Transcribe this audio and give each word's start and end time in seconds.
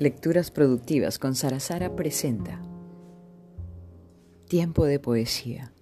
Lecturas 0.00 0.52
Productivas 0.52 1.18
con 1.18 1.34
Sara 1.34 1.58
Sara 1.58 1.96
presenta 1.96 2.62
Tiempo 4.46 4.84
de 4.84 5.00
Poesía 5.00 5.72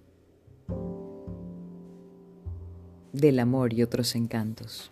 Del 3.13 3.37
amor 3.37 3.73
y 3.73 3.83
otros 3.83 4.15
encantos. 4.15 4.91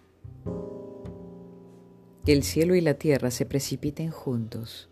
Que 2.23 2.33
el 2.33 2.43
cielo 2.43 2.75
y 2.75 2.81
la 2.81 2.93
tierra 2.93 3.31
se 3.31 3.47
precipiten 3.47 4.11
juntos 4.11 4.91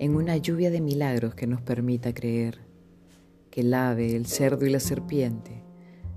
en 0.00 0.16
una 0.16 0.36
lluvia 0.38 0.72
de 0.72 0.80
milagros 0.80 1.36
que 1.36 1.46
nos 1.46 1.60
permita 1.60 2.12
creer 2.12 2.58
que 3.52 3.60
el 3.60 3.72
ave, 3.74 4.16
el 4.16 4.26
cerdo 4.26 4.66
y 4.66 4.70
la 4.70 4.80
serpiente 4.80 5.62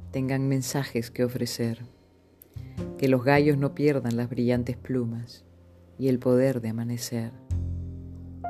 tengan 0.09 0.47
mensajes 0.47 1.11
que 1.11 1.23
ofrecer, 1.23 1.85
que 2.97 3.07
los 3.07 3.23
gallos 3.23 3.59
no 3.59 3.75
pierdan 3.75 4.17
las 4.17 4.31
brillantes 4.31 4.77
plumas 4.77 5.44
y 5.97 6.07
el 6.07 6.19
poder 6.19 6.61
de 6.61 6.69
amanecer. 6.69 7.31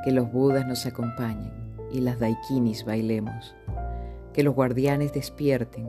Que 0.03 0.11
los 0.11 0.31
budas 0.31 0.67
nos 0.67 0.85
acompañen 0.85 1.53
y 1.91 2.01
las 2.01 2.19
daikinis 2.19 2.85
bailemos. 2.85 3.55
Que 4.33 4.43
los 4.43 4.55
guardianes 4.55 5.13
despierten 5.13 5.87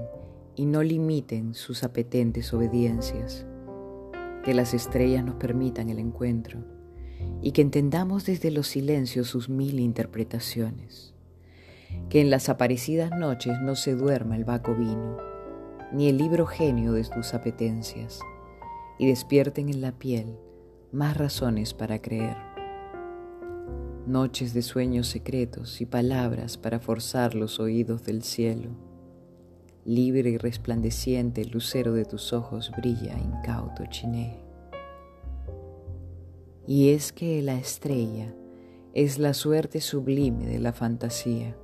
y 0.55 0.67
no 0.67 0.83
limiten 0.83 1.55
sus 1.55 1.85
apetentes 1.85 2.53
obediencias. 2.53 3.47
Que 4.45 4.55
las 4.55 4.75
estrellas 4.75 5.25
nos 5.25 5.35
permitan 5.37 5.91
el 5.91 5.99
encuentro 5.99 6.61
y 7.43 7.53
que 7.53 7.63
entendamos 7.63 8.27
desde 8.27 8.51
los 8.51 8.69
silencios 8.69 9.29
sus 9.29 9.49
mil 9.49 9.81
interpretaciones. 9.81 11.15
Que 12.09 12.21
en 12.21 12.31
las 12.31 12.49
aparecidas 12.49 13.11
noches 13.19 13.59
no 13.63 13.75
se 13.75 13.95
duerma 13.95 14.37
el 14.37 14.45
vaco 14.45 14.75
vino, 14.75 15.17
ni 15.93 16.09
el 16.09 16.19
libro 16.19 16.47
genio 16.47 16.93
de 16.93 17.05
tus 17.05 17.35
apetencias, 17.35 18.21
y 18.99 19.07
despierten 19.07 19.69
en 19.69 19.81
la 19.81 19.93
piel 19.93 20.39
más 20.93 21.17
razones 21.17 21.75
para 21.75 22.01
creer. 22.01 22.37
Noches 24.07 24.55
de 24.55 24.63
sueños 24.63 25.09
secretos 25.09 25.81
y 25.81 25.87
palabras 25.87 26.57
para 26.57 26.79
forzar 26.79 27.35
los 27.35 27.59
oídos 27.59 28.05
del 28.05 28.23
cielo. 28.23 28.71
Libre 29.85 30.31
y 30.31 30.39
resplandeciente 30.39 31.43
el 31.43 31.51
lucero 31.51 31.93
de 31.93 32.05
tus 32.05 32.33
ojos 32.33 32.73
brilla 32.77 33.19
incauto 33.19 33.85
chiné. 33.87 34.39
Y 36.67 36.91
es 36.91 37.13
que 37.13 37.43
la 37.43 37.55
estrella 37.55 38.33
es 38.95 39.19
la 39.19 39.35
suerte 39.35 39.81
sublime 39.81 40.47
de 40.47 40.59
la 40.59 40.73
fantasía. 40.73 41.57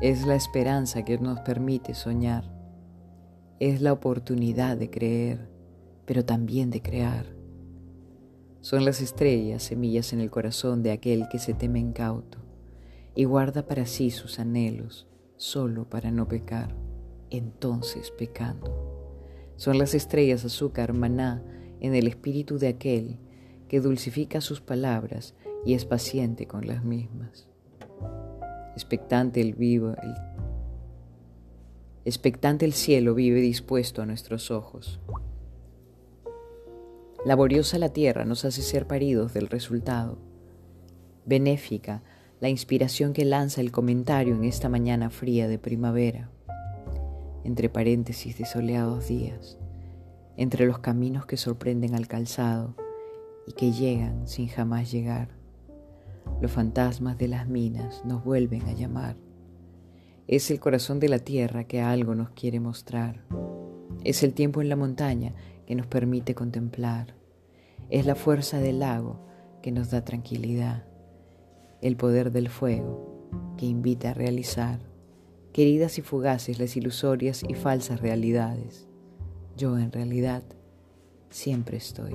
Es 0.00 0.26
la 0.26 0.34
esperanza 0.34 1.04
que 1.04 1.18
nos 1.18 1.40
permite 1.40 1.94
soñar. 1.94 2.44
Es 3.58 3.80
la 3.80 3.92
oportunidad 3.92 4.76
de 4.76 4.90
creer, 4.90 5.48
pero 6.04 6.24
también 6.24 6.70
de 6.70 6.82
crear 6.82 7.41
son 8.62 8.84
las 8.84 9.00
estrellas, 9.00 9.64
semillas 9.64 10.12
en 10.12 10.20
el 10.20 10.30
corazón 10.30 10.84
de 10.84 10.92
aquel 10.92 11.28
que 11.28 11.40
se 11.40 11.52
teme 11.52 11.80
incauto 11.80 12.38
y 13.14 13.24
guarda 13.24 13.66
para 13.66 13.86
sí 13.86 14.12
sus 14.12 14.38
anhelos, 14.38 15.08
solo 15.36 15.90
para 15.90 16.12
no 16.12 16.28
pecar, 16.28 16.74
entonces 17.30 18.12
pecando. 18.12 19.52
Son 19.56 19.78
las 19.78 19.94
estrellas 19.94 20.44
azúcar, 20.44 20.92
maná, 20.92 21.44
en 21.80 21.96
el 21.96 22.06
espíritu 22.06 22.58
de 22.58 22.68
aquel 22.68 23.18
que 23.68 23.80
dulcifica 23.80 24.40
sus 24.40 24.60
palabras 24.60 25.34
y 25.66 25.74
es 25.74 25.84
paciente 25.84 26.46
con 26.46 26.68
las 26.68 26.84
mismas. 26.84 27.48
Expectante 28.74 29.40
el 29.40 29.54
vivo, 29.54 29.96
expectante 32.04 32.64
el 32.64 32.74
cielo 32.74 33.14
vive 33.14 33.40
dispuesto 33.40 34.02
a 34.02 34.06
nuestros 34.06 34.52
ojos. 34.52 35.00
Laboriosa 37.24 37.78
la 37.78 37.90
tierra 37.90 38.24
nos 38.24 38.44
hace 38.44 38.62
ser 38.62 38.88
paridos 38.88 39.32
del 39.32 39.46
resultado. 39.46 40.18
Benéfica 41.24 42.02
la 42.40 42.48
inspiración 42.48 43.12
que 43.12 43.24
lanza 43.24 43.60
el 43.60 43.70
comentario 43.70 44.34
en 44.34 44.42
esta 44.42 44.68
mañana 44.68 45.08
fría 45.08 45.46
de 45.46 45.56
primavera, 45.56 46.32
entre 47.44 47.68
paréntesis 47.68 48.36
de 48.38 48.44
soleados 48.44 49.06
días, 49.06 49.56
entre 50.36 50.66
los 50.66 50.80
caminos 50.80 51.24
que 51.24 51.36
sorprenden 51.36 51.94
al 51.94 52.08
calzado 52.08 52.74
y 53.46 53.52
que 53.52 53.70
llegan 53.70 54.26
sin 54.26 54.48
jamás 54.48 54.90
llegar. 54.90 55.28
Los 56.40 56.50
fantasmas 56.50 57.18
de 57.18 57.28
las 57.28 57.46
minas 57.46 58.04
nos 58.04 58.24
vuelven 58.24 58.62
a 58.62 58.72
llamar. 58.72 59.14
Es 60.26 60.50
el 60.50 60.58
corazón 60.58 60.98
de 60.98 61.08
la 61.08 61.20
tierra 61.20 61.62
que 61.64 61.82
algo 61.82 62.16
nos 62.16 62.30
quiere 62.30 62.58
mostrar. 62.58 63.22
Es 64.02 64.24
el 64.24 64.34
tiempo 64.34 64.60
en 64.60 64.68
la 64.68 64.74
montaña 64.74 65.34
que 65.72 65.76
nos 65.76 65.86
permite 65.86 66.34
contemplar. 66.34 67.14
Es 67.88 68.04
la 68.04 68.14
fuerza 68.14 68.58
del 68.58 68.80
lago 68.80 69.24
que 69.62 69.72
nos 69.72 69.90
da 69.90 70.04
tranquilidad. 70.04 70.84
El 71.80 71.96
poder 71.96 72.30
del 72.30 72.50
fuego 72.50 73.30
que 73.56 73.64
invita 73.64 74.10
a 74.10 74.12
realizar. 74.12 74.80
Queridas 75.54 75.96
y 75.96 76.02
fugaces 76.02 76.58
las 76.58 76.76
ilusorias 76.76 77.42
y 77.48 77.54
falsas 77.54 78.02
realidades. 78.02 78.86
Yo 79.56 79.78
en 79.78 79.92
realidad 79.92 80.42
siempre 81.30 81.78
estoy. 81.78 82.12